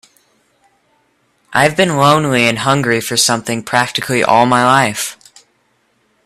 I've 1.53 1.77
been 1.77 1.95
lonely 1.95 2.47
and 2.47 2.57
hungry 2.57 3.01
for 3.01 3.15
something 3.15 3.61
practically 3.61 4.23
all 4.23 4.47
my 4.47 4.65
life. 4.65 5.15